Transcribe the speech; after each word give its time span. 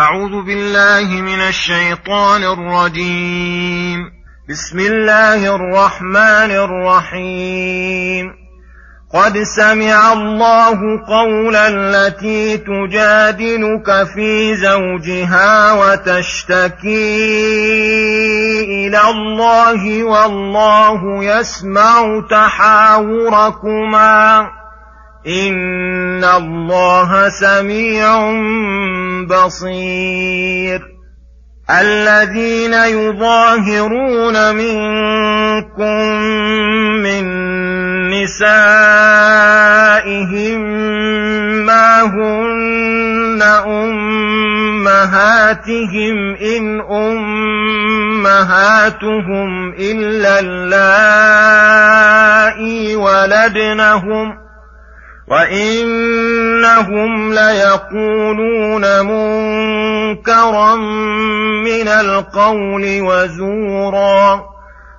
أعوذ 0.00 0.42
بالله 0.42 1.20
من 1.20 1.40
الشيطان 1.40 2.42
الرجيم. 2.44 3.98
بسم 4.50 4.78
الله 4.78 5.54
الرحمن 5.54 6.50
الرحيم. 6.50 8.26
قد 9.14 9.38
سمع 9.42 10.12
الله 10.12 10.78
قول 11.08 11.56
التي 11.56 12.56
تجادلك 12.56 14.08
في 14.14 14.56
زوجها 14.56 15.72
وتشتكي 15.72 17.26
إلى 18.64 19.10
الله 19.10 20.04
والله 20.04 21.24
يسمع 21.24 22.22
تحاوركما. 22.30 23.80
ان 25.26 26.24
الله 26.24 27.28
سميع 27.28 28.32
بصير 29.24 30.80
الذين 31.70 32.74
يظاهرون 32.74 34.54
منكم 34.54 36.06
من 37.02 37.24
نسائهم 38.10 39.00
ما 41.66 42.02
هن 42.02 43.42
امهاتهم 44.86 45.36
ان 46.34 46.80
امهاتهم 48.30 49.50
الا 49.78 50.40
اللائي 50.40 51.36
ولدنهم 52.96 54.39
وانهم 55.30 57.12
ليقولون 57.32 58.84
منكرا 59.06 60.74
من 61.64 61.88
القول 61.88 63.00
وزورا 63.00 64.44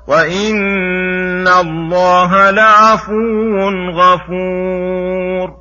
وان 0.08 1.48
الله 1.48 2.50
لعفو 2.50 3.70
غفور 3.90 5.61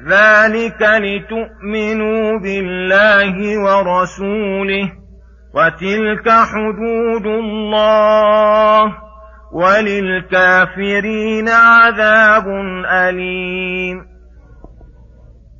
ذلك 0.00 0.82
لتؤمنوا 0.82 2.38
بالله 2.38 3.36
ورسوله 3.64 4.92
وتلك 5.54 6.28
حدود 6.28 7.26
الله 7.26 8.82
وللكافرين 9.52 11.48
عذاب 11.48 12.46
أليم. 12.90 13.98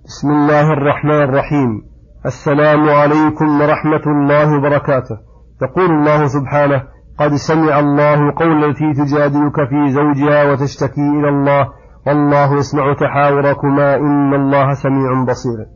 بسم 0.04 0.28
الله 0.30 0.72
الرحمن 0.72 1.22
الرحيم. 1.22 1.82
السلام 2.26 2.90
عليكم 2.90 3.60
ورحمة 3.60 4.04
الله 4.06 4.58
وبركاته. 4.58 5.16
يقول 5.62 5.90
الله 5.90 6.26
سبحانه 6.26 6.82
قد 7.18 7.34
سمع 7.34 7.78
الله 7.78 8.32
قول 8.36 8.64
التي 8.64 8.92
تجادلك 8.92 9.56
في 9.70 9.90
زوجها 9.90 10.52
وتشتكي 10.52 11.00
إلى 11.18 11.28
الله 11.28 11.81
والله 12.06 12.54
يسمع 12.54 12.94
تحاوركما 12.94 13.96
إن 13.96 14.34
الله 14.34 14.74
سميع 14.74 15.24
بصير. 15.24 15.66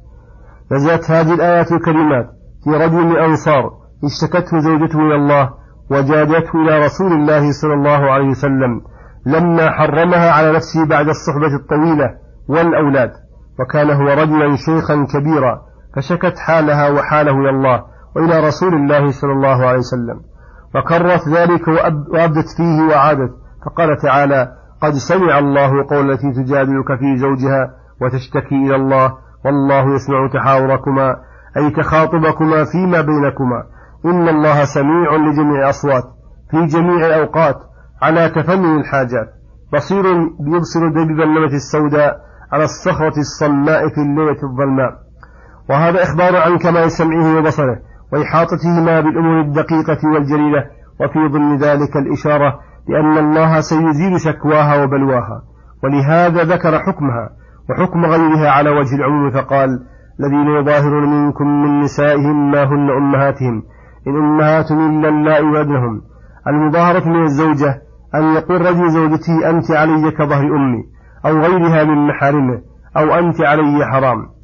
نزلت 0.72 1.10
هذه 1.10 1.34
الآيات 1.34 1.72
الكريمات 1.72 2.26
في 2.64 2.70
رجل 2.70 3.04
من 3.04 3.12
الأنصار 3.12 3.70
اشتكته 4.04 4.58
زوجته 4.58 4.98
إلى 4.98 5.14
الله 5.14 5.50
وجادته 5.90 6.62
إلى 6.62 6.84
رسول 6.84 7.12
الله 7.12 7.52
صلى 7.52 7.74
الله 7.74 8.12
عليه 8.12 8.28
وسلم 8.28 8.80
لما 9.26 9.70
حرمها 9.70 10.30
على 10.30 10.52
نفسه 10.52 10.86
بعد 10.86 11.08
الصحبة 11.08 11.54
الطويلة 11.62 12.10
والأولاد. 12.48 13.10
وكان 13.60 13.90
هو 13.90 14.08
رجلا 14.22 14.56
شيخا 14.56 15.06
كبيرا 15.12 15.62
فشكت 15.96 16.38
حالها 16.38 16.90
وحاله 16.90 17.32
إلى 17.32 17.50
الله 17.50 17.82
وإلى 18.16 18.46
رسول 18.48 18.74
الله 18.74 19.10
صلى 19.10 19.32
الله 19.32 19.66
عليه 19.66 19.78
وسلم. 19.78 20.20
وكرت 20.74 21.28
ذلك 21.28 21.68
وأبدت 21.68 22.48
فيه 22.56 22.82
وعادت. 22.90 23.30
فقال 23.66 23.96
تعالى 24.02 24.48
قد 24.82 24.92
سمع 24.92 25.38
الله 25.38 25.86
قول 25.90 26.10
التي 26.10 26.32
تجادلك 26.32 26.98
في 26.98 27.16
زوجها 27.16 27.70
وتشتكي 28.02 28.54
إلى 28.54 28.76
الله 28.76 29.12
والله 29.44 29.94
يسمع 29.94 30.28
تحاوركما 30.34 31.16
أي 31.56 31.70
تخاطبكما 31.70 32.64
فيما 32.64 33.00
بينكما. 33.00 33.62
إن 34.04 34.28
الله 34.28 34.64
سميع 34.64 35.16
لجميع 35.16 35.64
الأصوات 35.64 36.04
في 36.50 36.66
جميع 36.66 37.06
الأوقات 37.06 37.56
على 38.02 38.28
تفنن 38.28 38.80
الحاجات. 38.80 39.28
بصير 39.72 40.04
يبصر 40.40 40.88
دبيب 40.88 41.20
النمة 41.20 41.54
السوداء 41.54 42.16
على 42.52 42.64
الصخرة 42.64 43.18
الصماء 43.18 43.88
في 43.88 44.00
الليلة 44.00 44.42
الظلماء. 44.42 45.06
وهذا 45.70 46.02
إخبار 46.02 46.36
عن 46.36 46.58
كمال 46.58 46.90
سمعه 46.90 47.38
وبصره 47.38 47.78
وإحاطتهما 48.12 49.00
بالأمور 49.00 49.40
الدقيقة 49.40 49.98
والجليلة 50.14 50.64
وفي 51.00 51.32
ضمن 51.32 51.56
ذلك 51.56 51.96
الإشارة 51.96 52.58
لأن 52.88 53.18
الله 53.18 53.60
سيزيل 53.60 54.20
شكواها 54.20 54.82
وبلواها 54.82 55.42
ولهذا 55.84 56.44
ذكر 56.44 56.78
حكمها 56.78 57.30
وحكم 57.70 58.04
غيرها 58.04 58.50
على 58.50 58.70
وجه 58.70 58.96
العموم 58.96 59.30
فقال 59.30 59.68
الذين 60.20 60.46
يظاهرون 60.46 61.24
منكم 61.24 61.46
من 61.46 61.80
نسائهم 61.80 62.50
ما 62.50 62.64
هن 62.64 62.90
أمهاتهم 62.90 63.62
إن 64.06 64.16
أمهاتهم 64.16 64.98
إلا 64.98 65.08
اللائي 65.08 65.44
ولدنهم 65.44 66.02
المظاهرة 66.46 67.08
من 67.08 67.22
الزوجة 67.22 67.82
أن 68.14 68.34
يقول 68.34 68.60
رجل 68.60 68.90
زوجته 68.90 69.50
أنت 69.50 69.70
علي 69.70 70.10
كظهر 70.10 70.56
أمي 70.56 70.84
أو 71.26 71.40
غيرها 71.40 71.84
من 71.84 72.06
محارمه 72.06 72.60
أو 72.96 73.14
أنت 73.14 73.40
علي 73.40 73.86
حرام. 73.92 74.36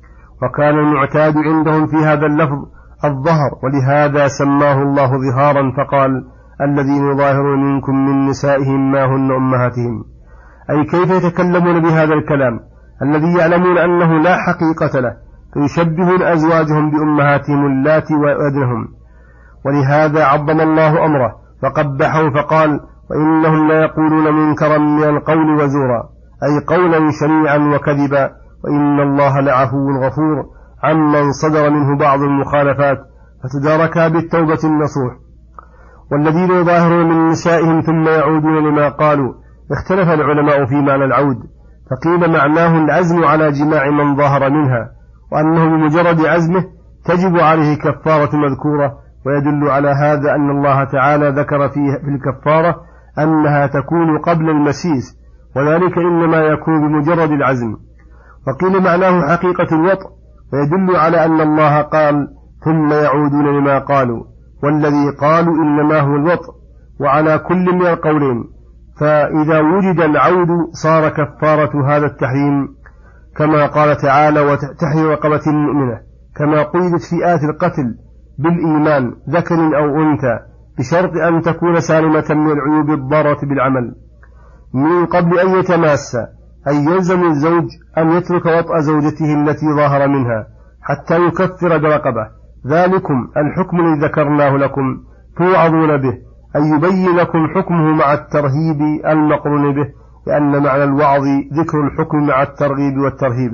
وكان 0.42 0.78
المعتاد 0.78 1.36
عندهم 1.36 1.86
في 1.86 1.96
هذا 1.96 2.26
اللفظ 2.26 2.58
الظهر 3.04 3.50
ولهذا 3.62 4.28
سماه 4.28 4.82
الله 4.82 5.10
ظهارا 5.18 5.72
فقال 5.76 6.24
الذين 6.64 7.10
يظاهرون 7.10 7.74
منكم 7.74 7.92
من 7.92 8.26
نسائهم 8.26 8.92
ما 8.92 9.04
هن 9.04 9.32
أمهاتهم. 9.32 10.04
أي 10.70 10.84
كيف 10.84 11.10
يتكلمون 11.10 11.82
بهذا 11.82 12.14
الكلام؟ 12.14 12.60
الذي 13.02 13.38
يعلمون 13.38 13.78
أنه 13.78 14.22
لا 14.22 14.36
حقيقة 14.36 15.00
له 15.00 15.16
فيشبهون 15.54 16.22
أزواجهم 16.22 16.90
بأمهاتهم 16.90 17.66
اللاتي 17.66 18.14
وأدنهم. 18.14 18.88
ولهذا 19.66 20.24
عظم 20.24 20.60
الله 20.60 21.06
أمره 21.06 21.32
فقبحه 21.62 22.30
فقال 22.30 22.80
وإنهم 23.10 23.68
ليقولون 23.68 24.34
منكرا 24.34 24.78
من 24.78 25.04
القول 25.04 25.54
وزورا 25.54 26.02
أي 26.42 26.76
قولا 26.76 27.10
شنيعا 27.20 27.58
وكذبا 27.58 28.30
وإن 28.64 29.00
الله 29.00 29.40
لعفو 29.40 29.90
غفور 29.90 30.44
عمن 30.82 31.32
صدر 31.32 31.70
منه 31.70 31.98
بعض 31.98 32.20
المخالفات 32.20 32.98
فتداركا 33.42 34.08
بالتوبة 34.08 34.58
النصوح. 34.64 35.21
والذين 36.12 36.50
يظاهرون 36.50 37.08
من 37.08 37.28
نسائهم 37.28 37.80
ثم 37.80 38.08
يعودون 38.08 38.68
لما 38.68 38.88
قالوا. 38.88 39.42
اختلف 39.72 40.08
العلماء 40.08 40.66
في 40.66 40.74
معنى 40.74 41.04
العود 41.04 41.36
فقيل 41.90 42.32
معناه 42.32 42.84
العزم 42.84 43.24
على 43.24 43.52
جماع 43.52 43.90
من 43.90 44.16
ظاهر 44.16 44.50
منها 44.50 44.90
وأنه 45.32 45.64
بمجرد 45.64 46.26
عزمه 46.26 46.64
تجب 47.04 47.36
عليه 47.36 47.76
كفارة 47.76 48.36
مذكورة 48.36 48.92
ويدل 49.26 49.70
على 49.70 49.88
هذا 49.88 50.34
أن 50.34 50.50
الله 50.50 50.84
تعالى 50.84 51.28
ذكر 51.28 51.68
في 51.68 51.80
الكفارة 52.08 52.76
أنها 53.18 53.66
تكون 53.66 54.18
قبل 54.18 54.50
المسيس 54.50 55.18
وذلك 55.56 55.98
إنما 55.98 56.36
يكون 56.36 56.88
بمجرد 56.88 57.30
العزم. 57.30 57.76
وقيل 58.46 58.82
معناه 58.82 59.36
حقيقة 59.36 59.76
الوطء 59.76 60.06
ويدل 60.52 60.96
على 60.96 61.24
أن 61.24 61.40
الله 61.40 61.82
قال 61.82 62.28
ثم 62.64 62.92
يعودون 62.92 63.58
لما 63.58 63.78
قالوا. 63.78 64.24
والذي 64.62 65.10
قالوا 65.20 65.54
إنما 65.54 66.00
هو 66.00 66.16
الوطء 66.16 66.52
وعلى 67.00 67.38
كل 67.38 67.74
من 67.74 67.86
القولين 67.86 68.44
فإذا 69.00 69.60
وجد 69.60 70.00
العود 70.00 70.48
صار 70.72 71.08
كفارة 71.08 71.96
هذا 71.96 72.06
التحريم 72.06 72.68
كما 73.36 73.66
قال 73.66 73.96
تعالى 73.96 74.40
وتحرير 74.40 75.10
رقبة 75.10 75.40
مؤمنة 75.46 76.00
كما 76.36 76.62
قيدت 76.62 77.12
آية 77.12 77.50
القتل 77.50 77.94
بالإيمان 78.38 79.14
ذكر 79.30 79.54
أو 79.54 80.02
أنثى 80.02 80.38
بشرط 80.78 81.16
أن 81.16 81.42
تكون 81.42 81.80
سالمة 81.80 82.24
من 82.30 82.52
العيوب 82.52 82.90
الضارة 82.90 83.46
بالعمل. 83.46 83.94
من 84.74 85.06
قبل 85.06 85.38
أن 85.38 85.48
يتماس 85.58 86.16
أي 86.68 86.76
يلزم 86.76 87.22
الزوج 87.26 87.64
أن 87.98 88.10
يترك 88.10 88.46
وطأ 88.46 88.80
زوجته 88.80 89.42
التي 89.42 89.66
ظاهر 89.76 90.08
منها 90.08 90.46
حتى 90.82 91.26
يكفر 91.26 91.78
برقبة. 91.78 92.41
ذلكم 92.66 93.28
الحكم 93.36 93.80
الذي 93.80 94.06
ذكرناه 94.06 94.56
لكم. 94.56 94.82
توعظون 95.38 95.96
به. 95.96 96.18
أي 96.56 96.68
يبين 96.68 97.16
لكم 97.16 97.38
حكمه 97.56 97.94
مع 97.94 98.12
الترهيب 98.12 98.80
المقرون 99.06 99.74
به. 99.74 99.88
لأن 100.26 100.62
معنى 100.62 100.84
الوعظ 100.84 101.22
ذكر 101.52 101.80
الحكم 101.86 102.26
مع 102.26 102.42
الترغيب 102.42 102.98
والترهيب. 102.98 103.52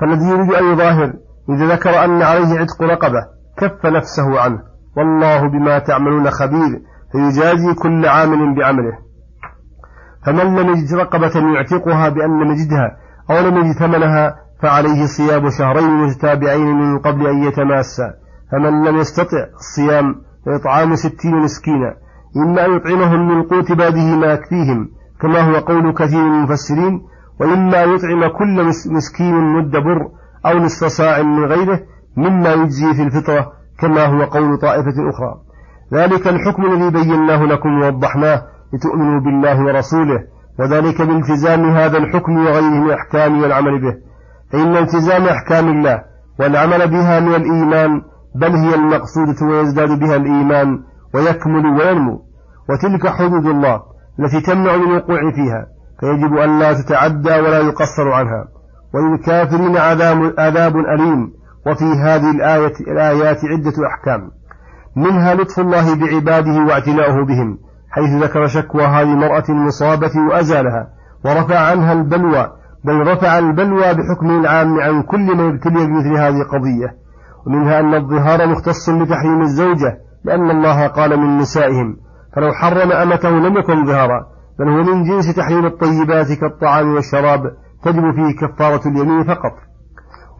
فالذي 0.00 0.28
يريد 0.30 0.52
أن 0.52 0.72
يظاهر 0.72 1.12
إذا 1.48 1.74
ذكر 1.74 2.04
أن 2.04 2.22
عليه 2.22 2.60
عتق 2.60 2.82
رقبة 2.82 3.26
كف 3.58 3.86
نفسه 3.86 4.40
عنه. 4.40 4.58
والله 4.96 5.48
بما 5.48 5.78
تعملون 5.78 6.30
خبير. 6.30 6.82
فيجازي 7.12 7.74
كل 7.82 8.06
عامل 8.06 8.54
بعمله. 8.54 8.98
فمن 10.26 10.56
لم 10.56 10.68
يجد 10.68 10.94
رقبة 10.94 11.54
يعتقها 11.54 12.08
بأن 12.08 12.42
لم 12.42 12.52
يجدها 12.52 12.96
أو 13.30 13.48
لم 13.48 13.56
يجد 13.56 13.78
ثمنها 13.78 14.47
فعليه 14.62 15.06
صيام 15.06 15.50
شهرين 15.50 15.90
متتابعين 15.90 16.66
من 16.66 16.98
قبل 16.98 17.26
أن 17.26 17.42
يتماسا 17.42 18.14
فمن 18.52 18.84
لم 18.84 18.96
يستطع 18.96 19.46
الصيام 19.54 20.14
فإطعام 20.46 20.94
ستين 20.94 21.36
مسكينا 21.36 21.94
إما 22.36 22.66
أن 22.66 22.76
يطعمهم 22.76 23.28
من 23.28 23.42
قوت 23.42 23.72
باده 23.72 24.16
ما 24.16 24.26
يكفيهم 24.26 24.88
كما 25.20 25.40
هو 25.40 25.54
قول 25.54 25.92
كثير 25.94 26.24
من 26.24 26.34
المفسرين 26.38 27.00
وإما 27.40 27.84
أن 27.84 27.94
يطعم 27.94 28.28
كل 28.38 28.64
مسكين 28.92 29.34
مد 29.34 29.70
بر 29.70 30.08
أو 30.46 30.58
نصف 30.58 30.86
صاع 30.86 31.22
من 31.22 31.44
غيره 31.44 31.80
مما 32.16 32.52
يجزي 32.52 32.94
في 32.94 33.02
الفطرة 33.02 33.52
كما 33.80 34.06
هو 34.06 34.24
قول 34.24 34.58
طائفة 34.58 35.10
أخرى. 35.10 35.34
ذلك 35.94 36.28
الحكم 36.28 36.66
الذي 36.66 36.90
بيناه 36.90 37.44
لكم 37.44 37.68
ووضحناه 37.82 38.42
لتؤمنوا 38.72 39.20
بالله 39.20 39.64
ورسوله 39.64 40.24
وذلك 40.58 41.02
بالتزام 41.02 41.64
هذا 41.70 41.98
الحكم 41.98 42.36
وغيره 42.36 42.70
من 42.70 42.86
الأحكام 42.86 43.42
والعمل 43.42 43.80
به. 43.80 44.07
فإن 44.52 44.76
التزام 44.76 45.22
أحكام 45.22 45.68
الله 45.68 46.02
والعمل 46.40 46.90
بها 46.90 47.20
من 47.20 47.34
الإيمان 47.34 48.02
بل 48.34 48.50
هي 48.50 48.74
المقصودة 48.74 49.46
ويزداد 49.46 49.98
بها 49.98 50.16
الإيمان 50.16 50.78
ويكمل 51.14 51.66
وينمو. 51.66 52.22
وتلك 52.68 53.08
حدود 53.08 53.46
الله 53.46 53.82
التي 54.20 54.40
تمنع 54.40 54.76
من 54.76 54.82
الوقوع 54.82 55.20
فيها 55.30 55.66
فيجب 56.00 56.36
أن 56.36 56.58
لا 56.58 56.72
تتعدى 56.72 57.30
ولا 57.30 57.58
يقصر 57.58 58.12
عنها. 58.12 58.48
وللكافرين 58.94 59.76
عذاب, 59.76 60.34
عذاب 60.38 60.76
أليم 60.76 61.32
وفي 61.66 61.84
هذه 61.84 62.30
الآية 62.30 62.72
الآيات 62.80 63.38
عدة 63.44 63.86
أحكام. 63.86 64.30
منها 64.96 65.34
لطف 65.34 65.60
الله 65.60 65.94
بعباده 65.94 66.64
واعتناؤه 66.68 67.26
بهم 67.26 67.58
حيث 67.90 68.22
ذكر 68.22 68.46
شكوى 68.46 68.84
هذه 68.84 69.12
المرأة 69.12 69.44
المصابة 69.48 70.10
وأزالها 70.30 70.88
ورفع 71.24 71.58
عنها 71.58 71.92
البلوى 71.92 72.57
بل 72.88 73.12
رفع 73.12 73.38
البلوى 73.38 73.94
بحكمه 73.94 74.40
العام 74.40 74.80
عن 74.80 75.02
كل 75.02 75.36
من 75.36 75.54
ابتلي 75.54 75.86
بمثل 75.86 76.16
هذه 76.16 76.42
القضية 76.42 76.96
ومنها 77.46 77.80
أن 77.80 77.94
الظهار 77.94 78.46
مختص 78.46 78.90
بتحريم 78.90 79.40
الزوجة 79.40 79.98
لأن 80.24 80.50
الله 80.50 80.86
قال 80.86 81.20
من 81.20 81.36
نسائهم 81.38 81.96
فلو 82.36 82.52
حرم 82.52 82.92
أمته 82.92 83.30
لم 83.30 83.58
يكن 83.58 83.86
ظهارا 83.86 84.26
بل 84.58 84.68
هو 84.68 84.82
من 84.82 85.04
جنس 85.04 85.36
تحريم 85.36 85.66
الطيبات 85.66 86.32
كالطعام 86.32 86.94
والشراب 86.94 87.40
تجب 87.84 88.02
فيه 88.14 88.46
كفارة 88.46 88.88
اليمين 88.88 89.24
فقط. 89.24 89.52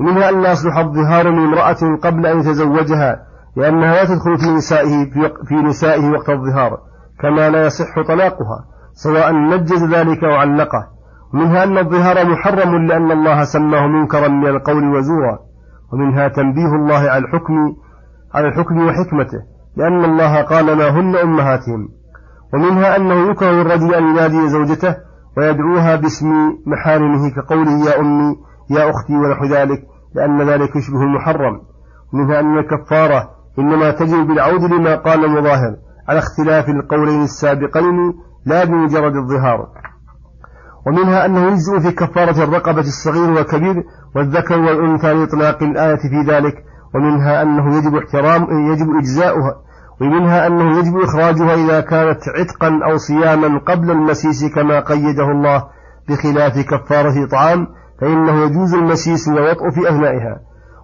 ومنها 0.01 0.31
أن 0.31 0.43
لا 0.43 0.53
يصلح 0.53 0.79
الظهار 0.79 1.31
لامرأة 1.31 1.97
قبل 2.03 2.27
أن 2.27 2.39
يتزوجها 2.39 3.17
لأنها 3.57 3.95
لا 3.95 4.05
تدخل 4.05 4.39
في 4.39 4.51
نسائه 4.57 5.11
في 5.49 5.55
نسائه 5.55 6.11
وقت 6.11 6.29
الظهار 6.31 6.79
كما 7.21 7.51
لا 7.51 7.67
يصح 7.67 8.03
طلاقها 8.09 8.65
سواء 8.93 9.33
نجز 9.33 9.85
ذلك 9.85 10.25
أو 10.25 10.35
علقه. 10.35 10.98
ومنها 11.35 11.65
أن 11.65 11.79
الظهار 11.79 12.31
محرم 12.31 12.87
لأن 12.87 13.11
الله 13.11 13.45
سماه 13.45 13.87
منكرا 13.87 14.29
من 14.29 14.47
القول 14.47 14.85
وزورا 14.97 15.39
ومنها 15.93 16.29
تنبيه 16.29 16.75
الله 16.75 17.11
على 17.11 17.25
الحكم 17.25 17.55
على 18.35 18.49
الحكم 18.49 18.87
وحكمته 18.87 19.39
لأن 19.77 20.05
الله 20.05 20.43
قال 20.43 20.77
ما 20.77 20.89
هن 20.89 21.17
أمهاتهم. 21.17 21.89
ومنها 22.55 22.97
أنه 22.97 23.31
يكره 23.31 23.63
الرجل 23.63 23.95
أن 23.95 24.03
ينادي 24.03 24.49
زوجته 24.49 24.97
ويدعوها 25.37 25.97
باسم 25.97 26.27
محارمه 26.67 27.31
كقوله 27.37 27.71
يا 27.87 28.01
أمي 28.01 28.37
يا 28.71 28.91
أختي 28.91 29.17
ونحو 29.17 29.45
ذلك 29.45 29.79
لأن 30.15 30.43
ذلك 30.43 30.77
يشبه 30.77 31.03
المحرم. 31.03 31.61
ومنها 32.13 32.41
أن 32.41 32.59
الكفارة 32.59 33.31
إنما 33.59 33.91
تجب 33.91 34.27
بالعود 34.27 34.63
لما 34.63 34.97
قال 34.97 35.25
المظاهر 35.25 35.77
على 36.09 36.19
اختلاف 36.19 36.69
القولين 36.69 37.23
السابقين 37.23 38.15
لا 38.47 38.65
بمجرد 38.65 39.17
الظهار. 39.17 39.69
ومنها 40.89 41.27
أنه 41.27 41.47
يجزء 41.47 41.79
في 41.79 41.91
كفارة 41.91 42.45
الرقبة 42.45 42.81
الصغير 42.81 43.31
والكبير 43.31 43.85
والذكر 44.17 44.59
والأنثى 44.59 45.15
لإطلاق 45.15 45.63
الآية 45.63 45.97
في 45.97 46.33
ذلك 46.33 46.55
ومنها 46.95 47.43
أنه 47.43 47.77
يجب 47.77 47.97
احترام 47.97 48.43
يجب 48.73 48.87
إجزاؤها 48.99 49.55
ومنها 50.01 50.47
أنه 50.47 50.79
يجب 50.79 50.97
إخراجها 50.97 51.55
إذا 51.55 51.81
كانت 51.81 52.21
عتقا 52.39 52.81
أو 52.91 52.97
صياما 52.97 53.59
قبل 53.59 53.91
المسيس 53.91 54.55
كما 54.55 54.81
قيده 54.81 55.31
الله 55.31 55.65
بخلاف 56.09 56.59
كفارة 56.59 57.25
إطعام 57.25 57.67
فإنه 58.01 58.45
يجوز 58.45 58.75
المسيس 58.75 59.29
والوطء 59.29 59.71
في 59.71 59.89
أثنائها. 59.89 60.41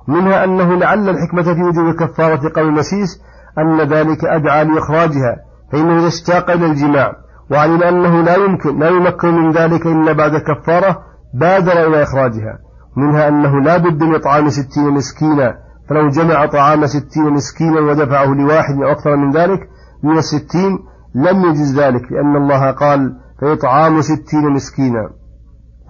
منها 0.09 0.45
أنه 0.45 0.75
لعل 0.75 1.09
الحكمة 1.09 1.43
في 1.43 1.63
وجوب 1.63 1.87
الكفارة 1.87 2.49
قبل 2.49 2.69
المسيس 2.69 3.21
أن 3.59 3.81
ذلك 3.81 4.25
أدعى 4.25 4.65
لإخراجها 4.65 5.37
فإنه 5.73 5.99
إذا 5.99 6.09
اشتاق 6.09 6.51
إلى 6.51 6.67
الجماع. 6.67 7.24
وعلم 7.51 7.83
أنه 7.83 8.23
لا 8.23 8.37
يمكن 8.37 8.79
لا 8.79 8.89
يمكن 8.89 9.35
من 9.35 9.51
ذلك 9.53 9.87
إلا 9.87 10.13
بعد 10.13 10.31
كفارة 10.37 10.99
بادر 11.35 11.87
إلى 11.87 12.03
إخراجها. 12.03 12.59
منها 12.97 13.29
أنه 13.29 13.61
لا 13.61 13.77
بد 13.77 14.03
من 14.03 14.15
إطعام 14.15 14.49
ستين 14.49 14.91
مسكينا. 14.91 15.55
فلو 15.89 16.09
جمع 16.09 16.47
طعام 16.47 16.87
ستين 16.87 17.31
مسكينا 17.31 17.81
ودفعه 17.81 18.25
لواحد 18.27 18.75
أو 18.75 18.93
أكثر 18.93 19.17
من 19.17 19.31
ذلك 19.31 19.61
من 20.03 20.19
الستين 20.19 20.79
لم 21.15 21.45
يجز 21.45 21.81
ذلك 21.81 22.13
لأن 22.13 22.37
الله 22.37 22.71
قال 22.71 23.17
فإطعام 23.41 24.01
ستين 24.01 24.51
مسكينا. 24.51 25.11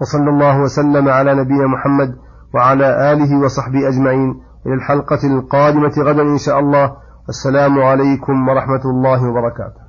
وصلى 0.01 0.29
الله 0.29 0.61
وسلم 0.61 1.09
على 1.09 1.35
نبينا 1.35 1.67
محمد 1.67 2.15
وعلى 2.55 3.11
آله 3.11 3.39
وصحبه 3.39 3.89
أجمعين. 3.89 4.41
إلى 4.65 4.73
الحلقة 4.73 5.19
القادمة 5.23 5.93
غدا 5.99 6.21
إن 6.21 6.37
شاء 6.37 6.59
الله. 6.59 6.91
السلام 7.29 7.79
عليكم 7.79 8.47
ورحمة 8.47 8.81
الله 8.85 9.29
وبركاته. 9.29 9.84